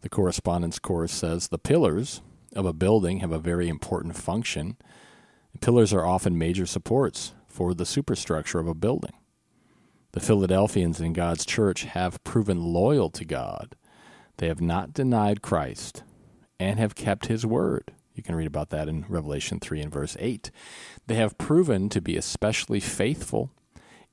The 0.00 0.08
correspondence 0.08 0.80
course 0.80 1.12
says 1.12 1.46
the 1.46 1.58
pillars 1.58 2.20
of 2.54 2.66
a 2.66 2.72
building 2.72 3.20
have 3.20 3.32
a 3.32 3.38
very 3.38 3.68
important 3.68 4.16
function. 4.16 4.76
Pillars 5.60 5.92
are 5.92 6.06
often 6.06 6.38
major 6.38 6.66
supports 6.66 7.32
for 7.48 7.74
the 7.74 7.86
superstructure 7.86 8.58
of 8.58 8.68
a 8.68 8.74
building. 8.74 9.12
The 10.12 10.20
Philadelphians 10.20 11.00
in 11.00 11.12
God's 11.12 11.44
church 11.44 11.84
have 11.84 12.22
proven 12.24 12.62
loyal 12.62 13.10
to 13.10 13.24
God. 13.24 13.74
They 14.36 14.48
have 14.48 14.60
not 14.60 14.92
denied 14.92 15.42
Christ 15.42 16.02
and 16.60 16.78
have 16.78 16.94
kept 16.94 17.26
his 17.26 17.44
word. 17.44 17.92
You 18.14 18.22
can 18.22 18.36
read 18.36 18.46
about 18.46 18.70
that 18.70 18.88
in 18.88 19.04
Revelation 19.08 19.58
3 19.58 19.80
and 19.80 19.92
verse 19.92 20.16
8. 20.20 20.50
They 21.06 21.16
have 21.16 21.38
proven 21.38 21.88
to 21.88 22.00
be 22.00 22.16
especially 22.16 22.80
faithful 22.80 23.50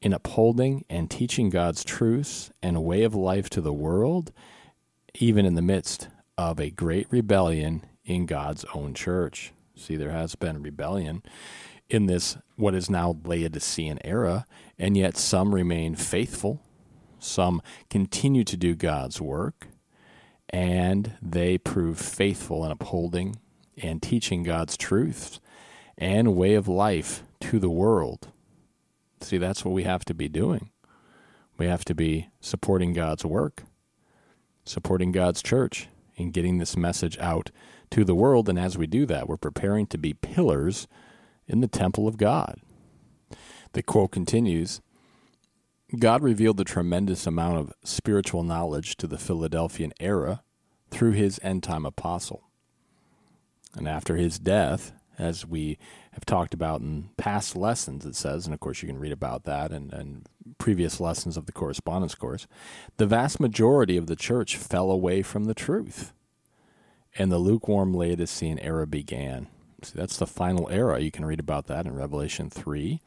in 0.01 0.13
upholding 0.13 0.85
and 0.89 1.09
teaching 1.09 1.49
God's 1.49 1.83
truths 1.83 2.51
and 2.63 2.83
way 2.83 3.03
of 3.03 3.13
life 3.13 3.49
to 3.51 3.61
the 3.61 3.73
world, 3.73 4.31
even 5.15 5.45
in 5.45 5.53
the 5.53 5.61
midst 5.61 6.07
of 6.37 6.59
a 6.59 6.71
great 6.71 7.05
rebellion 7.11 7.85
in 8.05 8.25
God's 8.25 8.65
own 8.73 8.93
church. 8.93 9.53
See, 9.75 9.95
there 9.95 10.11
has 10.11 10.35
been 10.35 10.61
rebellion 10.61 11.23
in 11.89 12.05
this, 12.05 12.37
what 12.55 12.73
is 12.73 12.89
now 12.89 13.17
Laodicean 13.23 13.99
era, 14.03 14.45
and 14.77 14.95
yet 14.95 15.17
some 15.17 15.53
remain 15.53 15.95
faithful. 15.95 16.61
Some 17.19 17.61
continue 17.89 18.43
to 18.45 18.57
do 18.57 18.73
God's 18.73 19.21
work, 19.21 19.67
and 20.49 21.13
they 21.21 21.57
prove 21.57 21.99
faithful 21.99 22.65
in 22.65 22.71
upholding 22.71 23.35
and 23.81 24.01
teaching 24.01 24.43
God's 24.43 24.75
truths 24.77 25.39
and 25.97 26.35
way 26.35 26.55
of 26.55 26.67
life 26.67 27.23
to 27.41 27.59
the 27.59 27.69
world. 27.69 28.29
See, 29.21 29.37
that's 29.37 29.63
what 29.63 29.73
we 29.73 29.83
have 29.83 30.03
to 30.05 30.13
be 30.13 30.27
doing. 30.27 30.71
We 31.57 31.67
have 31.67 31.85
to 31.85 31.93
be 31.93 32.29
supporting 32.39 32.93
God's 32.93 33.23
work, 33.23 33.63
supporting 34.65 35.11
God's 35.11 35.43
church, 35.43 35.87
and 36.17 36.33
getting 36.33 36.57
this 36.57 36.75
message 36.75 37.19
out 37.19 37.51
to 37.91 38.03
the 38.03 38.15
world. 38.15 38.49
And 38.49 38.57
as 38.57 38.77
we 38.77 38.87
do 38.87 39.05
that, 39.05 39.27
we're 39.27 39.37
preparing 39.37 39.87
to 39.87 39.97
be 39.97 40.13
pillars 40.13 40.87
in 41.47 41.61
the 41.61 41.67
temple 41.67 42.07
of 42.07 42.17
God. 42.17 42.59
The 43.73 43.83
quote 43.83 44.11
continues 44.11 44.81
God 45.99 46.23
revealed 46.23 46.59
a 46.59 46.65
tremendous 46.65 47.27
amount 47.27 47.57
of 47.57 47.73
spiritual 47.83 48.43
knowledge 48.43 48.95
to 48.97 49.07
the 49.07 49.17
Philadelphian 49.17 49.91
era 49.99 50.41
through 50.89 51.11
his 51.11 51.39
end 51.43 51.63
time 51.63 51.85
apostle. 51.85 52.43
And 53.75 53.87
after 53.87 54.15
his 54.15 54.39
death, 54.39 54.93
as 55.17 55.45
we 55.45 55.77
have 56.13 56.25
talked 56.25 56.53
about 56.53 56.81
in 56.81 57.09
past 57.17 57.55
lessons, 57.55 58.05
it 58.05 58.15
says, 58.15 58.45
and 58.45 58.53
of 58.53 58.59
course 58.61 58.81
you 58.81 58.87
can 58.87 58.99
read 58.99 59.11
about 59.11 59.43
that 59.43 59.71
and, 59.71 59.91
and 59.91 60.27
previous 60.57 60.99
lessons 60.99 61.35
of 61.35 61.45
the 61.45 61.51
correspondence 61.51 62.15
course, 62.15 62.47
the 62.97 63.05
vast 63.05 63.39
majority 63.39 63.97
of 63.97 64.07
the 64.07 64.15
church 64.15 64.55
fell 64.55 64.91
away 64.91 65.21
from 65.21 65.43
the 65.43 65.53
truth. 65.53 66.13
And 67.17 67.31
the 67.31 67.37
lukewarm 67.37 67.93
Laodicean 67.93 68.59
era 68.59 68.87
began. 68.87 69.47
See, 69.83 69.93
that's 69.95 70.17
the 70.17 70.27
final 70.27 70.69
era. 70.69 70.99
You 70.99 71.11
can 71.11 71.25
read 71.25 71.39
about 71.39 71.67
that 71.67 71.85
in 71.85 71.95
Revelation 71.95 72.49
3, 72.49 73.01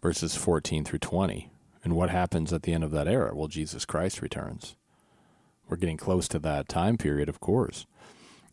verses 0.00 0.34
14 0.36 0.84
through 0.84 1.00
20. 1.00 1.50
And 1.84 1.94
what 1.94 2.10
happens 2.10 2.52
at 2.52 2.62
the 2.62 2.72
end 2.72 2.84
of 2.84 2.90
that 2.92 3.08
era? 3.08 3.34
Well, 3.34 3.48
Jesus 3.48 3.84
Christ 3.84 4.22
returns. 4.22 4.76
We're 5.68 5.76
getting 5.76 5.96
close 5.96 6.28
to 6.28 6.38
that 6.38 6.68
time 6.68 6.96
period, 6.96 7.28
of 7.28 7.40
course. 7.40 7.86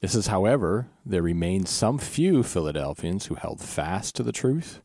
This 0.02 0.16
is, 0.16 0.28
however, 0.28 0.88
there 1.06 1.22
remained 1.22 1.70
some 1.70 1.98
few 1.98 2.44
Philadelphians 2.44 3.28
who 3.28 3.36
held 3.36 3.62
fast 3.62 4.16
to 4.16 4.24
the 4.24 4.34
truth, 4.34 4.82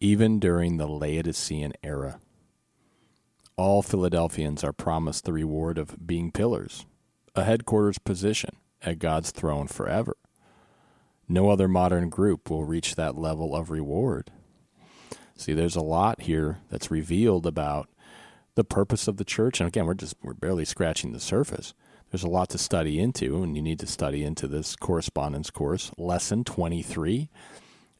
even 0.00 0.38
during 0.38 0.76
the 0.76 0.86
Laodicean 0.86 1.72
era. 1.82 2.20
All 3.56 3.82
Philadelphians 3.82 4.62
are 4.62 4.72
promised 4.72 5.24
the 5.24 5.32
reward 5.32 5.76
of 5.76 6.06
being 6.06 6.30
pillars, 6.30 6.86
a 7.34 7.42
headquarters 7.42 7.98
position 7.98 8.50
at 8.82 8.98
God's 8.98 9.30
throne 9.30 9.66
forever. 9.66 10.16
No 11.28 11.50
other 11.50 11.68
modern 11.68 12.08
group 12.08 12.48
will 12.50 12.64
reach 12.64 12.94
that 12.94 13.16
level 13.18 13.54
of 13.54 13.70
reward. 13.70 14.30
See, 15.36 15.52
there's 15.52 15.76
a 15.76 15.82
lot 15.82 16.22
here 16.22 16.58
that's 16.70 16.90
revealed 16.90 17.46
about 17.46 17.88
the 18.54 18.64
purpose 18.64 19.06
of 19.06 19.18
the 19.18 19.24
church. 19.24 19.60
And 19.60 19.68
again, 19.68 19.86
we're 19.86 19.94
just 19.94 20.16
we're 20.22 20.34
barely 20.34 20.64
scratching 20.64 21.12
the 21.12 21.20
surface 21.20 21.74
there's 22.10 22.22
a 22.24 22.28
lot 22.28 22.48
to 22.50 22.58
study 22.58 22.98
into, 22.98 23.42
and 23.42 23.54
you 23.54 23.62
need 23.62 23.78
to 23.80 23.86
study 23.86 24.24
into 24.24 24.48
this 24.48 24.76
correspondence 24.76 25.50
course, 25.50 25.90
lesson 25.98 26.42
23 26.42 27.28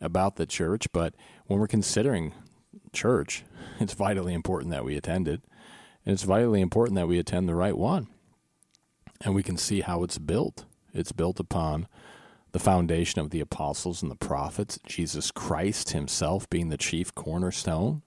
about 0.00 0.36
the 0.36 0.46
church. 0.46 0.90
But 0.92 1.14
when 1.46 1.58
we're 1.58 1.66
considering 1.66 2.32
church, 2.92 3.44
it's 3.80 3.94
vitally 3.94 4.32
important 4.32 4.70
that 4.72 4.84
we 4.84 4.96
attend 4.96 5.28
it, 5.28 5.42
and 6.06 6.14
it's 6.14 6.22
vitally 6.22 6.60
important 6.60 6.96
that 6.96 7.08
we 7.08 7.18
attend 7.18 7.48
the 7.48 7.54
right 7.54 7.76
one. 7.76 8.08
And 9.20 9.34
we 9.34 9.42
can 9.42 9.56
see 9.56 9.80
how 9.80 10.04
it's 10.04 10.18
built. 10.18 10.64
It's 10.92 11.12
built 11.12 11.38
upon 11.40 11.86
the 12.52 12.58
foundation 12.58 13.20
of 13.20 13.30
the 13.30 13.40
apostles 13.40 14.02
and 14.02 14.10
the 14.10 14.16
prophets, 14.16 14.78
Jesus 14.86 15.30
Christ 15.30 15.90
himself 15.90 16.48
being 16.48 16.70
the 16.70 16.78
chief 16.78 17.14
cornerstone. 17.14 18.02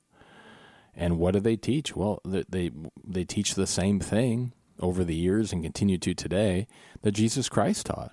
And 0.95 1.19
what 1.19 1.33
do 1.33 1.39
they 1.39 1.55
teach? 1.55 1.95
Well, 1.95 2.21
they 2.25 2.71
they, 3.03 3.23
teach 3.23 3.55
the 3.55 3.67
same 3.67 3.99
thing 3.99 4.51
over 4.79 5.03
the 5.03 5.15
years 5.15 5.53
and 5.53 5.63
continue 5.63 5.97
to 5.99 6.13
today 6.13 6.67
that 7.01 7.13
Jesus 7.13 7.49
Christ 7.49 7.85
taught. 7.85 8.11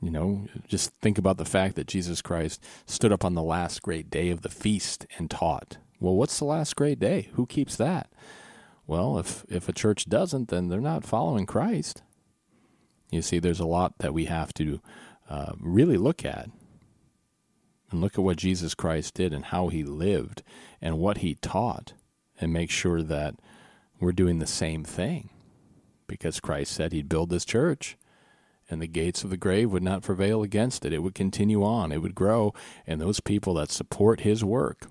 You 0.00 0.10
know, 0.10 0.46
just 0.66 0.92
think 1.00 1.18
about 1.18 1.38
the 1.38 1.44
fact 1.44 1.76
that 1.76 1.86
Jesus 1.86 2.20
Christ 2.20 2.62
stood 2.84 3.12
up 3.12 3.24
on 3.24 3.34
the 3.34 3.42
last 3.42 3.80
great 3.80 4.10
day 4.10 4.30
of 4.30 4.42
the 4.42 4.50
feast 4.50 5.06
and 5.18 5.30
taught. 5.30 5.78
Well, 6.00 6.14
what's 6.14 6.38
the 6.38 6.44
last 6.44 6.74
great 6.76 6.98
day? 6.98 7.28
Who 7.34 7.46
keeps 7.46 7.76
that? 7.76 8.10
Well, 8.86 9.18
if 9.18 9.44
if 9.48 9.68
a 9.68 9.72
church 9.72 10.08
doesn't, 10.08 10.48
then 10.48 10.68
they're 10.68 10.80
not 10.80 11.04
following 11.04 11.46
Christ. 11.46 12.02
You 13.14 13.22
see, 13.22 13.38
there's 13.38 13.60
a 13.60 13.66
lot 13.66 13.98
that 13.98 14.12
we 14.12 14.24
have 14.24 14.52
to 14.54 14.80
uh, 15.30 15.52
really 15.60 15.96
look 15.96 16.24
at 16.24 16.50
and 17.90 18.00
look 18.00 18.14
at 18.14 18.24
what 18.24 18.36
Jesus 18.36 18.74
Christ 18.74 19.14
did 19.14 19.32
and 19.32 19.44
how 19.46 19.68
he 19.68 19.84
lived 19.84 20.42
and 20.82 20.98
what 20.98 21.18
he 21.18 21.36
taught 21.36 21.92
and 22.40 22.52
make 22.52 22.70
sure 22.70 23.02
that 23.02 23.36
we're 24.00 24.10
doing 24.10 24.40
the 24.40 24.48
same 24.48 24.82
thing 24.82 25.30
because 26.08 26.40
Christ 26.40 26.72
said 26.72 26.92
he'd 26.92 27.08
build 27.08 27.30
this 27.30 27.44
church 27.44 27.96
and 28.68 28.82
the 28.82 28.88
gates 28.88 29.22
of 29.22 29.30
the 29.30 29.36
grave 29.36 29.70
would 29.70 29.82
not 29.82 30.02
prevail 30.02 30.42
against 30.42 30.84
it. 30.84 30.92
It 30.92 31.02
would 31.04 31.14
continue 31.14 31.62
on, 31.62 31.92
it 31.92 32.02
would 32.02 32.16
grow, 32.16 32.52
and 32.84 33.00
those 33.00 33.20
people 33.20 33.54
that 33.54 33.70
support 33.70 34.20
his 34.20 34.42
work 34.42 34.88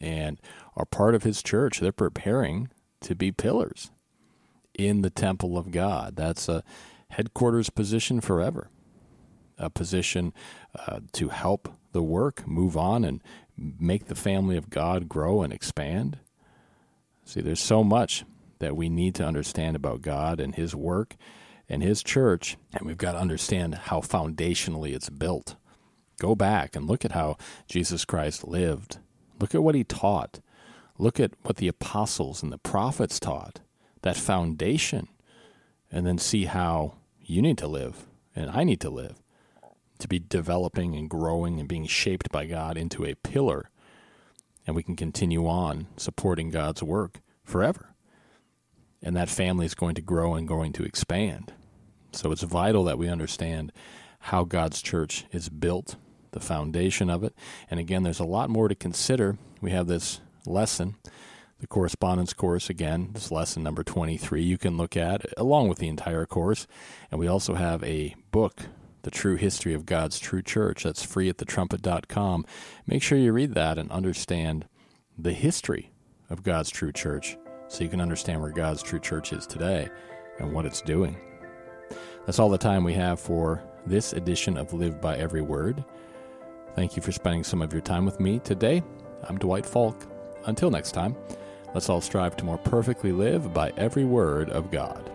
and 0.00 0.40
are 0.76 0.86
part 0.86 1.14
of 1.14 1.22
his 1.22 1.40
church, 1.40 1.78
they're 1.78 1.92
preparing 1.92 2.68
to 3.02 3.14
be 3.14 3.30
pillars 3.30 3.92
in 4.76 5.02
the 5.02 5.10
temple 5.10 5.56
of 5.56 5.70
God. 5.70 6.16
That's 6.16 6.48
a 6.48 6.64
headquarters 7.14 7.70
position 7.70 8.20
forever, 8.20 8.68
a 9.56 9.70
position 9.70 10.32
uh, 10.86 11.00
to 11.12 11.28
help 11.28 11.68
the 11.92 12.02
work 12.02 12.46
move 12.46 12.76
on 12.76 13.04
and 13.04 13.22
make 13.56 14.06
the 14.06 14.16
family 14.16 14.56
of 14.56 14.68
God 14.68 15.08
grow 15.08 15.42
and 15.42 15.52
expand. 15.52 16.18
See, 17.24 17.40
there's 17.40 17.60
so 17.60 17.84
much 17.84 18.24
that 18.58 18.76
we 18.76 18.88
need 18.88 19.14
to 19.14 19.24
understand 19.24 19.76
about 19.76 20.02
God 20.02 20.40
and 20.40 20.54
His 20.54 20.74
work 20.74 21.16
and 21.68 21.82
His 21.82 22.02
church, 22.02 22.56
and 22.72 22.84
we've 22.84 22.98
got 22.98 23.12
to 23.12 23.20
understand 23.20 23.74
how 23.74 24.00
foundationally 24.00 24.92
it's 24.94 25.08
built. 25.08 25.56
Go 26.18 26.34
back 26.34 26.74
and 26.74 26.86
look 26.86 27.04
at 27.04 27.12
how 27.12 27.36
Jesus 27.68 28.04
Christ 28.04 28.46
lived. 28.46 28.98
Look 29.40 29.54
at 29.54 29.62
what 29.62 29.74
He 29.74 29.84
taught. 29.84 30.40
Look 30.98 31.18
at 31.20 31.32
what 31.42 31.56
the 31.56 31.68
apostles 31.68 32.42
and 32.42 32.52
the 32.52 32.58
prophets 32.58 33.18
taught, 33.20 33.60
that 34.02 34.16
foundation, 34.16 35.08
and 35.90 36.06
then 36.06 36.18
see 36.18 36.44
how 36.46 36.94
you 37.24 37.42
need 37.42 37.58
to 37.58 37.66
live 37.66 38.06
and 38.34 38.50
I 38.50 38.64
need 38.64 38.80
to 38.80 38.90
live 38.90 39.16
to 39.98 40.08
be 40.08 40.18
developing 40.18 40.94
and 40.94 41.08
growing 41.08 41.60
and 41.60 41.68
being 41.68 41.86
shaped 41.86 42.30
by 42.30 42.46
God 42.46 42.76
into 42.76 43.04
a 43.04 43.14
pillar 43.14 43.70
and 44.66 44.74
we 44.74 44.82
can 44.82 44.96
continue 44.96 45.46
on 45.46 45.86
supporting 45.96 46.50
God's 46.50 46.82
work 46.82 47.20
forever. 47.44 47.94
And 49.02 49.14
that 49.16 49.28
family 49.28 49.66
is 49.66 49.74
going 49.74 49.94
to 49.96 50.02
grow 50.02 50.34
and 50.34 50.48
going 50.48 50.72
to 50.74 50.84
expand. 50.84 51.52
So 52.12 52.32
it's 52.32 52.42
vital 52.42 52.84
that 52.84 52.98
we 52.98 53.08
understand 53.08 53.72
how 54.20 54.44
God's 54.44 54.80
church 54.80 55.26
is 55.32 55.50
built, 55.50 55.96
the 56.30 56.40
foundation 56.40 57.10
of 57.10 57.22
it. 57.22 57.34
And 57.70 57.78
again, 57.78 58.02
there's 58.02 58.20
a 58.20 58.24
lot 58.24 58.48
more 58.48 58.68
to 58.68 58.74
consider. 58.74 59.36
We 59.60 59.72
have 59.72 59.86
this 59.86 60.20
lesson, 60.46 60.96
the 61.64 61.68
correspondence 61.68 62.34
course, 62.34 62.68
again, 62.68 63.08
this 63.14 63.30
lesson 63.30 63.62
number 63.62 63.82
23, 63.82 64.42
you 64.42 64.58
can 64.58 64.76
look 64.76 64.98
at 64.98 65.24
along 65.38 65.66
with 65.66 65.78
the 65.78 65.88
entire 65.88 66.26
course. 66.26 66.66
And 67.10 67.18
we 67.18 67.26
also 67.26 67.54
have 67.54 67.82
a 67.82 68.14
book 68.32 68.66
the 69.00 69.10
True 69.10 69.36
History 69.36 69.72
of 69.72 69.86
God's 69.86 70.18
True 70.18 70.42
Church. 70.42 70.82
That's 70.82 71.02
free 71.02 71.30
at 71.30 71.38
thetrumpet.com. 71.38 72.44
Make 72.86 73.02
sure 73.02 73.16
you 73.16 73.32
read 73.32 73.54
that 73.54 73.78
and 73.78 73.90
understand 73.90 74.66
the 75.16 75.32
history 75.32 75.90
of 76.28 76.42
God's 76.42 76.68
true 76.68 76.92
church 76.92 77.38
so 77.68 77.82
you 77.82 77.88
can 77.88 78.00
understand 78.02 78.42
where 78.42 78.50
God's 78.50 78.82
true 78.82 79.00
church 79.00 79.32
is 79.32 79.46
today 79.46 79.88
and 80.38 80.52
what 80.52 80.66
it's 80.66 80.82
doing. 80.82 81.16
That's 82.26 82.38
all 82.38 82.50
the 82.50 82.58
time 82.58 82.84
we 82.84 82.92
have 82.92 83.18
for 83.18 83.62
this 83.86 84.12
edition 84.12 84.58
of 84.58 84.74
Live 84.74 85.00
by 85.00 85.16
Every 85.16 85.42
Word. 85.42 85.82
Thank 86.74 86.94
you 86.94 87.00
for 87.00 87.12
spending 87.12 87.42
some 87.42 87.62
of 87.62 87.72
your 87.72 87.82
time 87.82 88.04
with 88.04 88.20
me 88.20 88.38
today. 88.40 88.82
I'm 89.22 89.38
Dwight 89.38 89.64
Falk. 89.64 90.06
Until 90.46 90.70
next 90.70 90.92
time, 90.92 91.16
let's 91.74 91.88
all 91.88 92.00
strive 92.00 92.36
to 92.38 92.44
more 92.44 92.58
perfectly 92.58 93.12
live 93.12 93.52
by 93.52 93.72
every 93.76 94.04
word 94.04 94.48
of 94.50 94.70
God. 94.70 95.10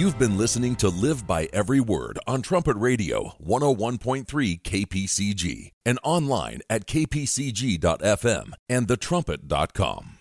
You've 0.00 0.18
been 0.18 0.38
listening 0.38 0.76
to 0.76 0.88
Live 0.88 1.26
by 1.26 1.50
Every 1.52 1.78
Word 1.78 2.18
on 2.26 2.40
Trumpet 2.40 2.76
Radio 2.76 3.34
101.3 3.46 4.62
KPCG 4.62 5.72
and 5.84 5.98
online 6.02 6.60
at 6.70 6.86
kpcg.fm 6.86 8.54
and 8.70 8.88
thetrumpet.com. 8.88 10.19